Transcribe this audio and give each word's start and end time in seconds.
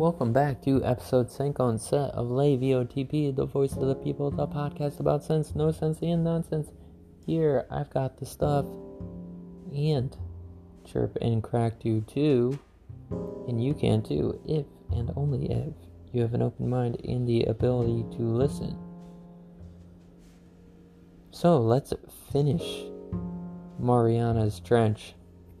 welcome 0.00 0.32
back 0.32 0.62
to 0.62 0.82
episode 0.82 1.30
5 1.30 1.56
on 1.60 1.78
set 1.78 2.10
of 2.12 2.30
Lay 2.30 2.56
VOTP, 2.56 3.36
the 3.36 3.44
voice 3.44 3.74
of 3.74 3.86
the 3.86 3.94
people, 3.94 4.30
the 4.30 4.46
podcast 4.46 4.98
about 4.98 5.22
sense, 5.22 5.54
no 5.54 5.70
sense, 5.72 5.98
and 6.00 6.24
nonsense. 6.24 6.68
Here, 7.26 7.66
I've 7.70 7.90
got 7.90 8.16
the 8.16 8.24
stuff, 8.24 8.64
and 9.76 10.16
Chirp 10.86 11.18
and 11.20 11.42
Crack 11.42 11.80
do 11.80 12.00
too, 12.00 12.58
and 13.46 13.62
you 13.62 13.74
can 13.74 14.02
too, 14.02 14.40
if 14.48 14.64
and 14.90 15.12
only 15.16 15.50
if 15.50 15.74
you 16.14 16.22
have 16.22 16.32
an 16.32 16.40
open 16.40 16.70
mind 16.70 16.98
and 17.04 17.28
the 17.28 17.44
ability 17.44 18.06
to 18.16 18.22
listen. 18.22 18.78
So, 21.30 21.58
let's 21.58 21.92
finish 22.32 22.86
Marianas 23.78 24.60
Trench 24.60 25.12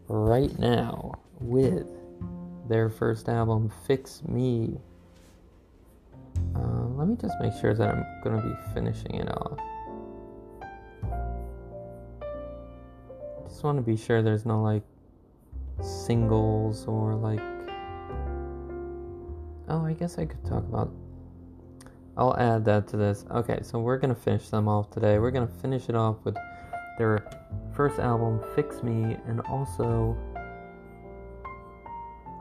right 0.08 0.58
now 0.58 1.20
with 1.40 1.99
their 2.70 2.88
first 2.88 3.28
album, 3.28 3.70
Fix 3.86 4.22
Me. 4.28 4.78
Uh, 6.54 6.86
let 6.94 7.08
me 7.08 7.16
just 7.20 7.34
make 7.40 7.52
sure 7.60 7.74
that 7.74 7.88
I'm 7.88 8.06
going 8.22 8.40
to 8.40 8.48
be 8.48 8.54
finishing 8.72 9.16
it 9.16 9.28
off. 9.28 9.58
Just 13.48 13.64
want 13.64 13.76
to 13.76 13.82
be 13.82 13.96
sure 13.96 14.22
there's 14.22 14.46
no 14.46 14.62
like 14.62 14.84
singles 15.82 16.86
or 16.86 17.16
like. 17.16 17.40
Oh, 19.68 19.84
I 19.84 19.92
guess 19.92 20.16
I 20.16 20.24
could 20.24 20.44
talk 20.44 20.62
about. 20.62 20.92
I'll 22.16 22.36
add 22.36 22.64
that 22.66 22.86
to 22.88 22.96
this. 22.96 23.24
Okay, 23.32 23.58
so 23.62 23.80
we're 23.80 23.98
going 23.98 24.14
to 24.14 24.20
finish 24.20 24.48
them 24.48 24.68
off 24.68 24.90
today. 24.90 25.18
We're 25.18 25.32
going 25.32 25.46
to 25.46 25.54
finish 25.54 25.88
it 25.88 25.96
off 25.96 26.16
with 26.22 26.36
their 26.98 27.28
first 27.74 27.98
album, 27.98 28.40
Fix 28.54 28.82
Me, 28.84 29.16
and 29.26 29.40
also 29.42 30.16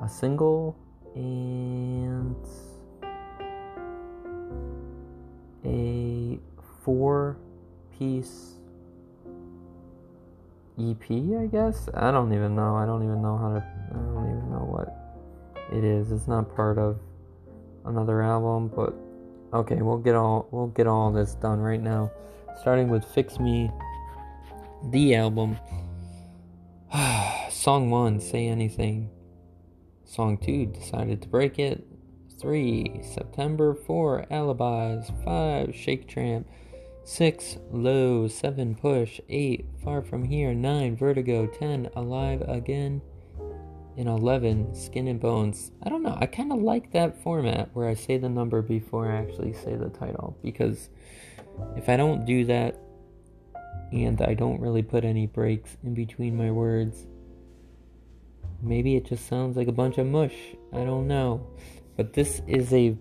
a 0.10 0.12
single 0.12 0.76
and 1.14 2.36
a 5.64 6.40
four 6.84 7.38
piece 7.98 8.56
EP, 10.80 11.12
I 11.12 11.46
guess. 11.46 11.90
I 11.94 12.10
don't 12.12 12.34
even 12.34 12.56
know. 12.56 12.76
I 12.76 12.86
don't 12.86 13.04
even 13.04 13.22
know 13.22 13.38
how 13.38 13.50
to. 13.54 13.64
I 13.92 13.94
don't 13.94 14.30
even 14.30 14.50
know 14.50 14.66
what 14.66 15.78
it 15.78 15.84
is. 15.84 16.12
It's 16.12 16.28
not 16.28 16.56
part 16.56 16.80
of 16.80 17.00
another 17.86 18.24
album, 18.24 18.72
but 18.76 18.96
okay, 19.54 19.76
we'll 19.76 19.98
get 19.98 20.16
all 20.16 20.48
we'll 20.52 20.68
get 20.68 20.88
all 20.88 21.12
this 21.12 21.36
done 21.36 21.60
right 21.60 21.82
now. 21.82 22.12
Starting 22.62 22.90
with 22.90 23.06
"Fix 23.06 23.40
Me," 23.40 23.70
the 24.90 25.14
album. 25.16 25.58
Song 27.52 27.92
one, 27.92 28.20
"Say 28.20 28.48
Anything." 28.48 29.12
Song 30.10 30.40
2 30.40 30.66
decided 30.66 31.22
to 31.22 31.28
break 31.28 31.60
it. 31.60 31.86
3 32.42 33.02
September 33.04 33.76
4 33.76 34.26
Alibis. 34.32 35.12
5 35.24 35.76
Shake 35.76 36.08
Tramp. 36.08 36.48
6 37.04 37.58
Low. 37.72 38.28
7 38.28 38.74
Push. 38.74 39.22
8 39.30 39.68
Far 39.84 40.02
From 40.02 40.24
Here. 40.24 40.56
9 40.56 40.98
Vertigo. 40.98 41.46
10 41.46 41.92
Alive 41.96 42.42
Again. 42.48 43.04
And 43.98 44.08
11 44.08 44.74
Skin 44.74 45.08
and 45.08 45.20
Bones. 45.20 45.72
I 45.84 45.90
don't 45.90 46.02
know. 46.02 46.18
I 46.20 46.26
kind 46.26 46.52
of 46.52 46.60
like 46.60 46.92
that 46.94 47.22
format 47.22 47.70
where 47.74 47.88
I 47.88 47.94
say 47.94 48.18
the 48.18 48.30
number 48.30 48.64
before 48.64 49.12
I 49.12 49.18
actually 49.18 49.54
say 49.54 49.76
the 49.76 49.90
title 49.90 50.36
because 50.42 50.90
if 51.76 51.88
I 51.88 51.98
don't 51.98 52.26
do 52.26 52.46
that 52.46 52.80
and 53.92 54.20
I 54.24 54.34
don't 54.34 54.60
really 54.60 54.82
put 54.82 55.04
any 55.04 55.28
breaks 55.28 55.78
in 55.84 55.94
between 55.94 56.36
my 56.36 56.50
words, 56.50 57.06
Maybe 58.62 58.96
it 58.96 59.06
just 59.06 59.28
sounds 59.28 59.56
like 59.56 59.68
a 59.68 59.72
bunch 59.72 59.98
of 59.98 60.08
mush. 60.08 60.36
I 60.74 60.84
don't 60.84 61.08
know. 61.08 61.48
But 61.96 62.14
this 62.14 62.42
is 62.48 62.74
a. 62.74 62.96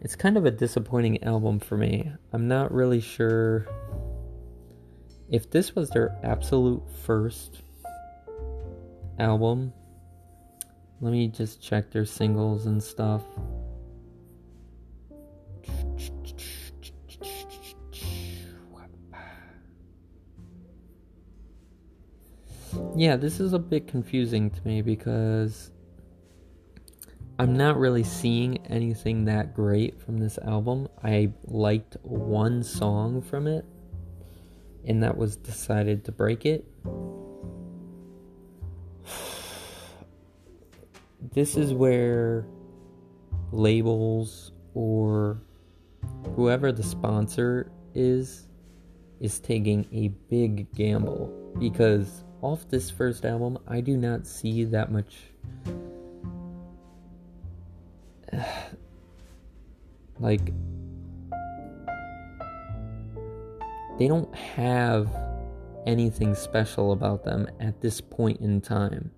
It's 0.00 0.16
kind 0.16 0.36
of 0.36 0.44
a 0.44 0.50
disappointing 0.50 1.22
album 1.24 1.60
for 1.60 1.76
me. 1.76 2.10
I'm 2.32 2.46
not 2.46 2.72
really 2.72 3.00
sure 3.00 3.66
if 5.30 5.50
this 5.50 5.74
was 5.74 5.90
their 5.90 6.16
absolute 6.22 6.82
first 7.04 7.62
album. 9.18 9.72
Let 11.00 11.12
me 11.12 11.28
just 11.28 11.62
check 11.62 11.90
their 11.90 12.04
singles 12.04 12.66
and 12.66 12.82
stuff. 12.82 13.22
Yeah, 22.96 23.16
this 23.16 23.40
is 23.40 23.52
a 23.52 23.58
bit 23.58 23.88
confusing 23.88 24.50
to 24.50 24.66
me 24.66 24.82
because 24.82 25.70
I'm 27.38 27.56
not 27.56 27.76
really 27.76 28.04
seeing 28.04 28.58
anything 28.66 29.24
that 29.24 29.54
great 29.54 30.00
from 30.00 30.18
this 30.18 30.38
album. 30.38 30.88
I 31.02 31.32
liked 31.44 31.96
one 32.02 32.62
song 32.62 33.22
from 33.22 33.46
it, 33.46 33.64
and 34.86 35.02
that 35.02 35.16
was 35.16 35.36
Decided 35.36 36.04
to 36.04 36.12
Break 36.12 36.46
It. 36.46 36.64
This 41.32 41.56
is 41.56 41.72
where 41.72 42.46
labels 43.50 44.52
or 44.74 45.40
whoever 46.36 46.70
the 46.70 46.82
sponsor 46.82 47.72
is 47.94 48.46
is 49.20 49.40
taking 49.40 49.88
a 49.90 50.08
big 50.28 50.70
gamble 50.74 51.32
because 51.58 52.24
off 52.44 52.68
this 52.68 52.90
first 52.90 53.24
album, 53.24 53.58
I 53.66 53.80
do 53.80 53.96
not 53.96 54.26
see 54.26 54.64
that 54.64 54.92
much. 54.92 55.16
like, 60.20 60.52
they 63.98 64.06
don't 64.08 64.34
have 64.34 65.08
anything 65.86 66.34
special 66.34 66.92
about 66.92 67.24
them 67.24 67.48
at 67.60 67.80
this 67.80 68.02
point 68.02 68.42
in 68.42 68.60
time. 68.60 69.10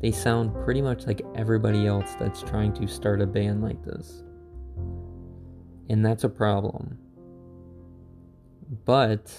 They 0.00 0.10
sound 0.10 0.52
pretty 0.64 0.82
much 0.82 1.06
like 1.06 1.22
everybody 1.36 1.86
else 1.86 2.16
that's 2.18 2.42
trying 2.42 2.72
to 2.74 2.88
start 2.88 3.22
a 3.22 3.26
band 3.26 3.62
like 3.62 3.84
this. 3.84 4.24
And 5.88 6.04
that's 6.04 6.24
a 6.24 6.28
problem. 6.28 6.98
But 8.84 9.32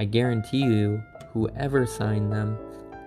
I 0.00 0.04
guarantee 0.06 0.62
you, 0.62 1.02
whoever 1.34 1.84
signed 1.84 2.32
them, 2.32 2.56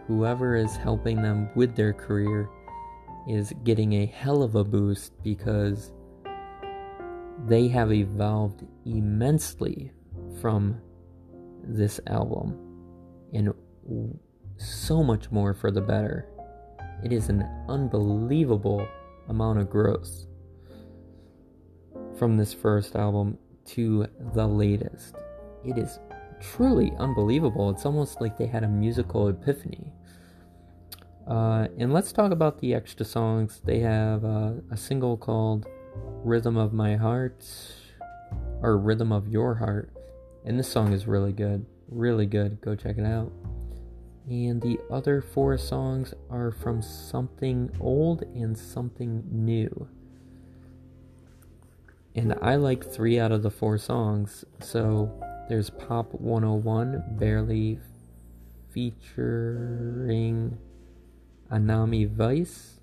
whoever 0.05 0.55
is 0.55 0.75
helping 0.75 1.23
them 1.23 1.49
with 1.55 1.75
their 1.75 1.91
career, 1.91 2.47
is 3.27 3.51
getting 3.63 3.93
a 3.93 4.05
hell 4.05 4.43
of 4.43 4.53
a 4.53 4.63
boost 4.63 5.11
because 5.23 5.91
they 7.47 7.67
have 7.69 7.91
evolved 7.91 8.63
immensely 8.85 9.91
from 10.39 10.79
this 11.63 11.99
album 12.05 12.59
and 13.33 13.51
so 14.57 15.01
much 15.01 15.31
more 15.31 15.55
for 15.55 15.71
the 15.71 15.81
better. 15.81 16.29
It 17.03 17.11
is 17.11 17.27
an 17.27 17.43
unbelievable 17.69 18.87
amount 19.29 19.57
of 19.57 19.67
growth 19.67 20.27
from 22.19 22.37
this 22.37 22.53
first 22.53 22.95
album 22.95 23.39
to 23.69 24.05
the 24.35 24.45
latest. 24.45 25.15
It 25.65 25.79
is 25.79 25.97
truly 26.51 26.93
unbelievable. 26.99 27.69
It's 27.69 27.85
almost 27.85 28.21
like 28.21 28.37
they 28.37 28.47
had 28.47 28.63
a 28.63 28.67
musical 28.67 29.27
epiphany. 29.27 29.91
Uh, 31.27 31.67
and 31.77 31.93
let's 31.93 32.11
talk 32.11 32.31
about 32.31 32.59
the 32.59 32.73
extra 32.73 33.05
songs. 33.05 33.61
They 33.63 33.79
have 33.79 34.25
uh, 34.25 34.51
a 34.71 34.77
single 34.77 35.15
called 35.15 35.67
Rhythm 36.23 36.57
of 36.57 36.73
My 36.73 36.95
Heart, 36.95 37.45
or 38.61 38.77
Rhythm 38.77 39.11
of 39.11 39.27
Your 39.27 39.55
Heart. 39.55 39.91
And 40.45 40.59
this 40.59 40.67
song 40.67 40.91
is 40.91 41.07
really 41.07 41.31
good. 41.31 41.65
Really 41.87 42.25
good. 42.25 42.59
Go 42.61 42.75
check 42.75 42.97
it 42.97 43.05
out. 43.05 43.31
And 44.29 44.61
the 44.61 44.79
other 44.89 45.21
four 45.21 45.57
songs 45.57 46.13
are 46.29 46.51
from 46.51 46.81
something 46.81 47.69
old 47.79 48.23
and 48.23 48.57
something 48.57 49.23
new. 49.29 49.87
And 52.15 52.37
I 52.41 52.55
like 52.55 52.83
three 52.83 53.19
out 53.19 53.31
of 53.31 53.43
the 53.43 53.49
four 53.49 53.77
songs, 53.77 54.45
so 54.59 55.11
there's 55.49 55.69
Pop 55.69 56.13
101, 56.13 57.17
barely 57.19 57.79
featuring 58.71 60.57
Anami 61.51 62.09
Vice. 62.09 62.79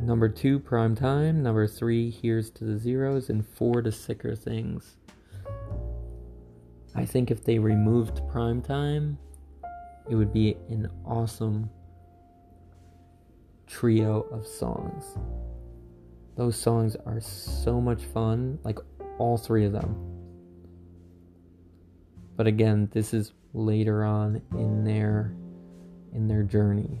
Number 0.00 0.28
two, 0.28 0.58
Prime 0.58 0.94
Time. 0.94 1.42
Number 1.42 1.66
three, 1.66 2.10
Here's 2.10 2.50
to 2.50 2.64
the 2.64 2.78
Zeros. 2.78 3.30
And 3.30 3.46
four, 3.46 3.82
to 3.82 3.92
Sicker 3.92 4.34
Things. 4.34 4.96
I 6.94 7.04
think 7.04 7.30
if 7.30 7.44
they 7.44 7.58
removed 7.58 8.20
Prime 8.30 8.62
Time, 8.62 9.18
it 10.08 10.14
would 10.14 10.32
be 10.32 10.56
an 10.68 10.88
awesome 11.04 11.70
trio 13.66 14.22
of 14.30 14.46
songs. 14.46 15.04
Those 16.36 16.56
songs 16.56 16.96
are 17.06 17.20
so 17.20 17.80
much 17.80 18.04
fun. 18.04 18.58
Like 18.64 18.78
all 19.18 19.36
three 19.36 19.64
of 19.64 19.72
them. 19.72 19.96
But 22.36 22.46
again, 22.46 22.88
this 22.92 23.14
is 23.14 23.32
later 23.52 24.04
on 24.04 24.42
in 24.52 24.84
their 24.84 25.34
in 26.12 26.28
their 26.28 26.42
journey. 26.42 27.00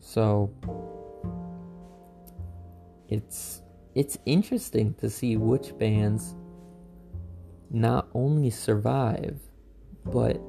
So 0.00 0.50
it's 3.08 3.62
it's 3.94 4.18
interesting 4.26 4.94
to 4.94 5.10
see 5.10 5.36
which 5.36 5.76
bands 5.78 6.34
not 7.70 8.08
only 8.14 8.50
survive 8.50 9.40
but 10.12 10.40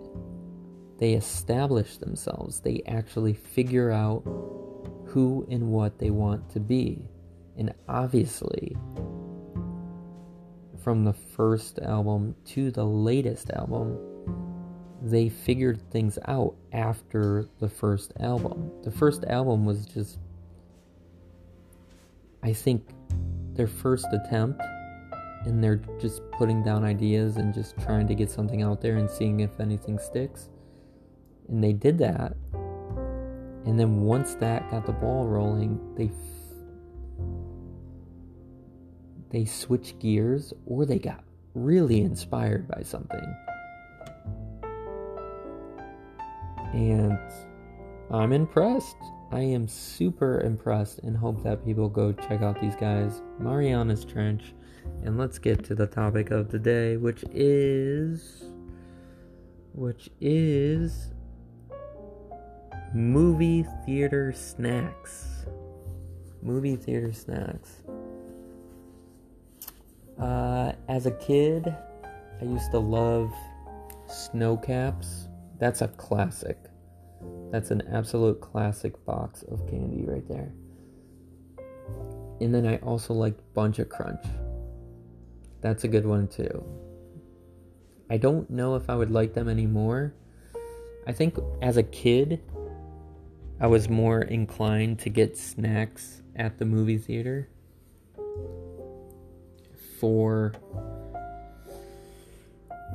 they 0.99 1.13
establish 1.13 1.97
themselves. 1.97 2.59
They 2.59 2.81
actually 2.87 3.33
figure 3.33 3.91
out 3.91 4.23
who 5.05 5.47
and 5.49 5.69
what 5.69 5.99
they 5.99 6.09
want 6.09 6.49
to 6.51 6.59
be. 6.59 7.09
And 7.57 7.73
obviously, 7.87 8.75
from 10.87 11.03
the 11.03 11.11
first 11.11 11.79
album 11.79 12.33
to 12.45 12.71
the 12.71 12.85
latest 12.85 13.49
album, 13.49 13.99
they 15.01 15.27
figured 15.27 15.81
things 15.91 16.17
out 16.29 16.55
after 16.71 17.45
the 17.59 17.67
first 17.67 18.13
album. 18.21 18.71
The 18.83 18.91
first 18.91 19.25
album 19.25 19.65
was 19.65 19.85
just, 19.85 20.17
I 22.41 22.53
think, 22.53 22.87
their 23.51 23.67
first 23.67 24.07
attempt, 24.13 24.61
and 25.43 25.61
they're 25.61 25.81
just 25.99 26.21
putting 26.31 26.63
down 26.63 26.85
ideas 26.85 27.35
and 27.35 27.53
just 27.53 27.77
trying 27.81 28.07
to 28.07 28.15
get 28.15 28.31
something 28.31 28.61
out 28.61 28.79
there 28.79 28.95
and 28.95 29.09
seeing 29.09 29.41
if 29.41 29.59
anything 29.59 29.99
sticks. 29.99 30.47
And 31.49 31.61
they 31.61 31.73
did 31.73 31.97
that. 31.97 32.33
And 32.53 33.77
then 33.77 34.03
once 34.03 34.35
that 34.35 34.71
got 34.71 34.85
the 34.85 34.93
ball 34.93 35.27
rolling, 35.27 35.81
they 35.97 36.11
they 39.29 39.45
switched 39.45 39.99
gears 39.99 40.53
or 40.65 40.85
they 40.85 40.99
got 40.99 41.23
really 41.53 42.01
inspired 42.01 42.67
by 42.67 42.81
something. 42.83 43.35
And 46.73 47.19
I'm 48.11 48.31
impressed. 48.31 48.97
I 49.31 49.41
am 49.41 49.67
super 49.67 50.41
impressed 50.41 50.99
and 50.99 51.17
hope 51.17 51.43
that 51.43 51.65
people 51.65 51.89
go 51.89 52.13
check 52.13 52.41
out 52.41 52.61
these 52.61 52.75
guys. 52.75 53.21
Marianas 53.39 54.05
Trench. 54.05 54.53
And 55.03 55.17
let's 55.17 55.37
get 55.37 55.65
to 55.65 55.75
the 55.75 55.87
topic 55.87 56.31
of 56.31 56.49
the 56.49 56.59
day, 56.59 56.95
which 56.95 57.25
is 57.33 58.51
which 59.73 60.09
is 60.21 61.13
movie 62.93 63.65
theater 63.85 64.31
snacks. 64.33 65.45
Movie 66.41 66.77
theater 66.77 67.11
snacks. 67.11 67.83
Uh, 70.19 70.71
as 70.89 71.05
a 71.05 71.11
kid, 71.11 71.75
I 72.41 72.43
used 72.43 72.71
to 72.71 72.79
love 72.79 73.31
Sno-Caps. 74.07 75.27
That's 75.59 75.81
a 75.81 75.87
classic. 75.89 76.57
That's 77.51 77.71
an 77.71 77.83
absolute 77.91 78.41
classic 78.41 79.03
box 79.05 79.43
of 79.43 79.67
candy 79.67 80.05
right 80.05 80.27
there. 80.27 80.51
And 82.41 82.53
then 82.53 82.65
I 82.65 82.77
also 82.77 83.13
liked 83.13 83.41
Buncha 83.53 83.87
Crunch. 83.87 84.23
That's 85.61 85.83
a 85.83 85.87
good 85.87 86.05
one 86.05 86.27
too. 86.27 86.63
I 88.09 88.17
don't 88.17 88.49
know 88.49 88.75
if 88.75 88.89
I 88.89 88.95
would 88.95 89.11
like 89.11 89.33
them 89.33 89.49
anymore. 89.49 90.13
I 91.07 91.11
think 91.11 91.37
as 91.61 91.77
a 91.77 91.83
kid, 91.83 92.41
I 93.59 93.67
was 93.67 93.89
more 93.89 94.21
inclined 94.21 94.99
to 94.99 95.09
get 95.09 95.37
snacks 95.37 96.21
at 96.35 96.59
the 96.59 96.65
movie 96.65 96.97
theater 96.97 97.49
for 99.99 100.53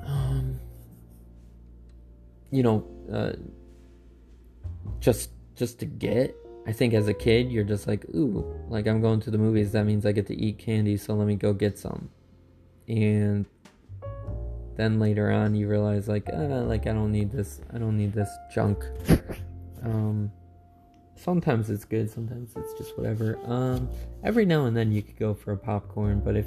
um, 0.06 0.58
you 2.50 2.62
know 2.62 2.86
uh, 3.12 3.32
just 5.00 5.30
just 5.54 5.78
to 5.80 5.86
get. 5.86 6.36
I 6.64 6.72
think 6.72 6.94
as 6.94 7.08
a 7.08 7.14
kid 7.14 7.50
you're 7.50 7.64
just 7.64 7.88
like 7.88 8.04
ooh 8.14 8.46
like 8.68 8.86
i'm 8.86 9.00
going 9.00 9.20
to 9.20 9.30
the 9.30 9.38
movies. 9.38 9.72
That 9.72 9.84
means 9.84 10.06
i 10.06 10.12
get 10.12 10.28
to 10.28 10.36
eat 10.36 10.58
candy 10.58 10.96
so 10.96 11.14
let 11.14 11.26
me 11.26 11.34
go 11.34 11.52
get 11.52 11.78
some. 11.78 12.08
And 12.86 13.46
then 14.76 15.00
later 15.00 15.30
on 15.30 15.54
you 15.54 15.68
realize 15.68 16.08
like 16.08 16.28
uh, 16.32 16.62
like 16.62 16.86
i 16.86 16.92
don't 16.92 17.12
need 17.12 17.30
this 17.30 17.60
i 17.74 17.78
don't 17.78 17.96
need 17.96 18.12
this 18.12 18.30
junk. 18.54 18.84
Um 19.84 20.30
sometimes 21.22 21.70
it's 21.70 21.84
good, 21.84 22.10
sometimes 22.10 22.52
it's 22.56 22.74
just 22.74 22.96
whatever. 22.98 23.38
Um, 23.44 23.88
every 24.24 24.44
now 24.44 24.66
and 24.66 24.76
then 24.76 24.92
you 24.92 25.02
could 25.02 25.18
go 25.18 25.34
for 25.34 25.52
a 25.52 25.56
popcorn, 25.56 26.20
but 26.20 26.36
if 26.36 26.46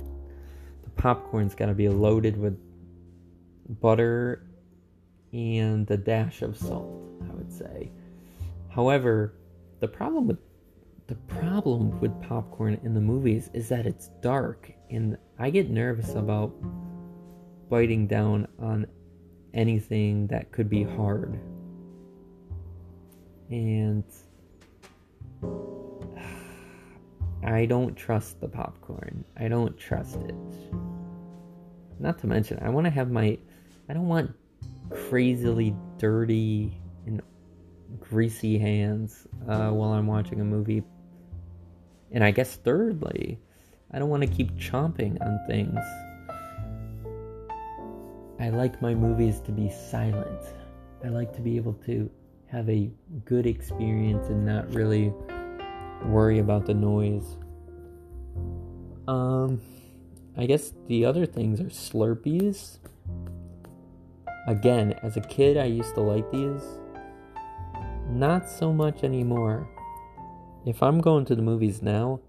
popcorn's 0.98 1.56
got 1.56 1.68
to 1.68 1.74
be 1.74 1.90
loaded 1.90 2.38
with 2.38 2.58
butter 3.82 4.48
and 5.34 5.90
a 5.90 5.98
dash 5.98 6.42
of 6.42 6.58
salt, 6.58 7.02
I 7.30 7.34
would 7.34 7.52
say. 7.52 7.92
However, 8.70 9.34
the 9.80 9.88
problem 9.88 10.28
with 10.28 10.38
the 11.08 11.16
problem 11.16 12.00
with 12.00 12.20
popcorn 12.24 12.80
in 12.84 12.96
the 12.96 13.02
movies 13.02 13.52
is 13.54 13.70
that 13.70 13.86
it's 13.86 14.08
dark, 14.22 14.72
and 14.90 15.18
I 15.38 15.52
get 15.52 15.70
nervous 15.70 16.16
about 16.16 16.52
biting 17.70 18.08
down 18.08 18.48
on 18.60 18.88
anything 19.54 20.26
that 20.28 20.52
could 20.52 20.68
be 20.70 20.84
hard. 20.84 21.40
And 23.52 24.04
I 27.44 27.66
don't 27.66 27.96
trust 27.96 28.42
the 28.42 28.48
popcorn. 28.48 29.24
I 29.38 29.48
don't 29.48 29.78
trust 29.78 30.16
it. 30.16 30.36
Not 32.00 32.20
to 32.20 32.28
mention, 32.28 32.60
I 32.62 32.70
want 32.70 32.86
to 32.86 32.92
have 32.92 33.12
my. 33.12 33.38
I 33.88 33.94
don't 33.94 34.08
want 34.08 34.34
crazily 34.90 35.76
dirty 35.98 36.82
and 37.06 37.22
greasy 38.00 38.58
hands 38.58 39.28
uh, 39.48 39.70
while 39.70 39.94
I'm 39.94 40.08
watching 40.08 40.42
a 40.42 40.44
movie. 40.44 40.84
And 42.12 42.24
I 42.24 42.32
guess, 42.32 42.56
thirdly, 42.56 43.40
I 43.92 44.00
don't 44.00 44.10
want 44.10 44.24
to 44.24 44.30
keep 44.30 44.56
chomping 44.58 45.22
on 45.22 45.40
things. 45.48 45.80
I 48.40 48.50
like 48.50 48.82
my 48.82 48.94
movies 48.94 49.40
to 49.42 49.52
be 49.52 49.70
silent. 49.70 50.42
I 51.04 51.10
like 51.10 51.34
to 51.34 51.42
be 51.42 51.56
able 51.56 51.74
to 51.86 52.10
have 52.48 52.70
a 52.70 52.90
good 53.26 53.46
experience 53.46 54.28
and 54.28 54.46
not 54.46 54.74
really 54.74 55.14
worry 56.10 56.40
about 56.40 56.66
the 56.66 56.74
noise. 56.74 57.38
Um, 59.07 59.62
I 60.38 60.46
guess 60.46 60.74
the 60.88 61.06
other 61.06 61.25
things 61.25 61.60
are 61.62 61.66
Slurpees. 61.66 62.80
Again, 64.48 64.94
as 65.04 65.18
a 65.18 65.22
kid, 65.22 65.57
I 65.57 65.66
used 65.66 65.96
to 65.96 66.02
like 66.02 66.30
these. 66.31 66.63
Not 68.10 68.50
so 68.50 68.72
much 68.72 69.03
anymore. 69.03 69.68
If 70.65 70.82
I'm 70.82 71.00
going 71.00 71.25
to 71.25 71.36
the 71.36 71.41
movies 71.41 71.82
now, 71.82 72.20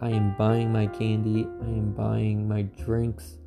I 0.00 0.10
am 0.10 0.34
buying 0.36 0.72
my 0.72 0.86
candy, 0.86 1.46
I 1.62 1.66
am 1.66 1.92
buying 1.92 2.48
my 2.48 2.62
drinks, 2.62 3.38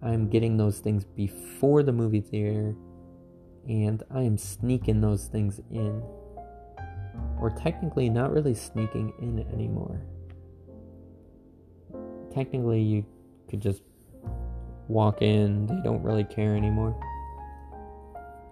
I 0.00 0.12
am 0.12 0.28
getting 0.28 0.56
those 0.56 0.78
things 0.78 1.04
before 1.04 1.82
the 1.82 1.92
movie 1.92 2.20
theater, 2.20 2.76
and 3.68 4.02
I 4.12 4.22
am 4.22 4.38
sneaking 4.38 5.00
those 5.00 5.26
things 5.26 5.60
in 5.70 6.02
or 7.44 7.50
technically 7.50 8.08
not 8.08 8.32
really 8.32 8.54
sneaking 8.54 9.12
in 9.20 9.46
anymore. 9.52 10.00
Technically, 12.32 12.80
you 12.80 13.04
could 13.50 13.60
just 13.60 13.82
walk 14.88 15.20
in, 15.20 15.66
they 15.66 15.78
don't 15.84 16.02
really 16.02 16.24
care 16.24 16.56
anymore. 16.56 16.98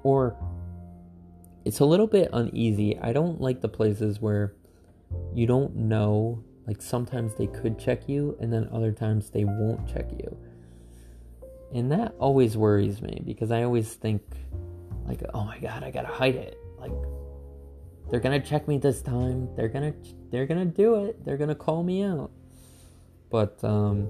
Or 0.03 0.37
it's 1.65 1.81
a 1.81 1.87
little 1.87 2.07
bit 2.07 2.29
uneasy. 2.35 2.99
I 3.01 3.15
don't 3.15 3.41
like 3.41 3.63
the 3.63 3.69
places 3.69 4.21
where 4.21 4.57
you 5.33 5.47
don't 5.47 5.75
know, 5.75 6.45
like 6.67 6.83
sometimes 6.83 7.35
they 7.37 7.47
could 7.47 7.79
check 7.79 8.11
you 8.11 8.37
and 8.43 8.53
then 8.53 8.69
other 8.71 8.93
times 8.93 9.31
they 9.31 9.47
won't 9.47 9.89
check 9.89 10.11
you. 10.13 10.37
And 11.73 11.91
that 11.93 12.15
always 12.19 12.59
worries 12.59 13.01
me 13.01 13.23
because 13.25 13.51
I 13.51 13.63
always 13.63 13.95
think 13.95 14.21
like, 15.07 15.23
"Oh 15.33 15.45
my 15.45 15.59
god, 15.61 15.83
I 15.83 15.91
got 15.91 16.03
to 16.03 16.09
hide 16.09 16.35
it." 16.35 16.62
They're 18.13 18.21
gonna 18.21 18.41
check 18.41 18.69
me 18.69 18.77
this 18.77 19.01
time. 19.01 19.49
They're 19.57 19.71
gonna 19.71 19.95
they're 20.31 20.45
gonna 20.45 20.67
do 20.67 21.07
it. 21.07 21.25
They're 21.25 21.39
gonna 21.39 21.55
call 21.55 21.83
me 21.83 22.03
out. 22.03 22.31
But 23.31 23.65
um, 23.65 24.07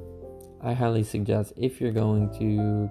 I 0.61 0.73
highly 0.73 1.05
suggest 1.05 1.53
if 1.57 1.81
you're 1.81 1.93
going 1.93 2.37
to 2.41 2.91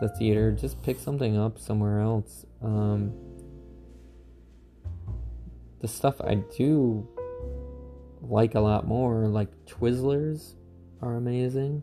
the 0.00 0.08
theater, 0.08 0.52
just 0.52 0.82
pick 0.82 0.98
something 0.98 1.36
up 1.36 1.58
somewhere 1.58 2.00
else. 2.00 2.46
Um, 2.62 3.12
the 5.82 5.88
stuff 5.88 6.18
I 6.18 6.36
do 6.56 7.06
like 8.22 8.54
a 8.54 8.60
lot 8.60 8.86
more, 8.86 9.26
like 9.26 9.50
Twizzlers, 9.66 10.54
are 11.02 11.16
amazing. 11.16 11.82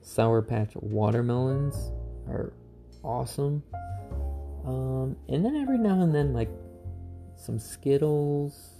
Sour 0.00 0.42
Patch 0.42 0.76
watermelons 0.76 1.74
are 2.28 2.52
awesome. 3.02 3.64
Um, 4.64 5.16
and 5.28 5.44
then 5.44 5.56
every 5.56 5.78
now 5.78 6.02
and 6.02 6.14
then, 6.14 6.32
like 6.32 6.50
some 7.40 7.58
Skittles, 7.58 8.70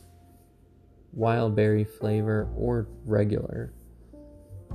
wild 1.12 1.56
berry 1.56 1.84
flavor, 1.84 2.48
or 2.56 2.86
regular, 3.04 3.72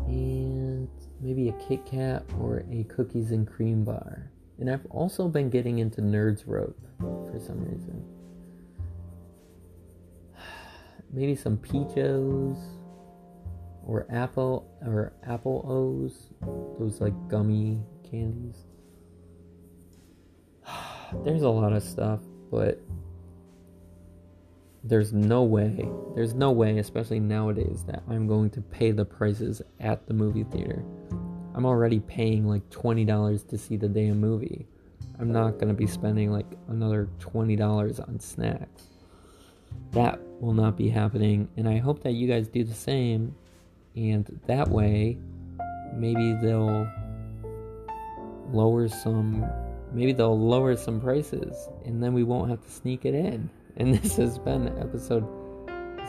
and 0.08 0.90
maybe 1.22 1.50
a 1.50 1.54
Kit 1.54 1.86
Kat 1.86 2.24
or 2.40 2.66
a 2.72 2.84
cookies 2.86 3.32
and 3.32 3.48
cream 3.48 3.84
bar. 3.84 4.32
And 4.60 4.70
I've 4.70 4.86
also 4.90 5.28
been 5.28 5.50
getting 5.50 5.80
into 5.80 6.02
Nerds 6.02 6.44
Rope 6.46 6.80
for 7.00 7.40
some 7.40 7.60
reason. 7.64 8.04
maybe 11.12 11.36
some 11.36 11.58
peachos 11.58 12.58
or 13.86 14.08
apple 14.10 14.68
or 14.82 15.14
apple 15.28 15.64
O's, 15.68 16.32
those 16.80 17.02
like 17.02 17.14
gummy 17.28 17.84
candies. 18.10 18.58
There's 21.24 21.44
a 21.44 21.50
lot 21.50 21.74
of 21.74 21.84
stuff, 21.84 22.22
but 22.50 22.82
there's 24.88 25.14
no 25.14 25.44
way, 25.44 25.90
there's 26.14 26.36
no 26.36 26.52
way, 26.52 26.78
especially 26.78 27.20
nowadays, 27.20 27.84
that 27.88 28.04
I'm 28.08 28.28
going 28.28 28.52
to 28.52 28.62
pay 28.62 28.92
the 28.92 29.04
prices 29.04 29.62
at 29.80 30.06
the 30.06 30.14
movie 30.14 30.44
theater. 30.44 30.84
I'm 31.56 31.66
already 31.66 32.00
paying 32.02 32.48
like 32.48 32.70
$20 32.70 33.48
to 33.48 33.58
see 33.58 33.78
the 33.78 33.90
damn 33.90 34.20
movie. 34.20 34.68
I'm 35.20 35.32
not 35.32 35.54
going 35.54 35.70
to 35.70 35.74
be 35.74 35.88
spending 35.88 36.32
like 36.32 36.46
another 36.68 37.10
$20 37.20 38.08
on 38.08 38.20
snacks. 38.20 38.84
That 39.92 40.20
will 40.40 40.54
not 40.54 40.78
be 40.78 40.90
happening, 40.90 41.48
and 41.58 41.68
I 41.68 41.78
hope 41.78 42.04
that 42.04 42.12
you 42.12 42.28
guys 42.28 42.48
do 42.48 42.64
the 42.64 42.74
same. 42.74 43.34
And 43.96 44.40
that 44.46 44.68
way, 44.68 45.18
maybe 45.96 46.34
they'll 46.42 46.88
lower 48.52 48.88
some 48.88 49.44
maybe 49.92 50.12
they'll 50.12 50.38
lower 50.38 50.76
some 50.76 51.00
prices 51.00 51.70
and 51.86 52.04
then 52.04 52.14
we 52.14 52.24
won't 52.24 52.50
have 52.50 52.64
to 52.64 52.70
sneak 52.70 53.06
it 53.06 53.16
in. 53.16 53.50
And 53.78 53.94
this 53.94 54.16
has 54.18 54.40
been 54.40 54.68
episode 54.80 55.28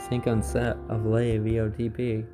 Sync 0.07 0.27
on 0.27 0.41
Set 0.41 0.77
of 0.89 1.05
Lay 1.05 1.37
VOTP. 1.37 2.25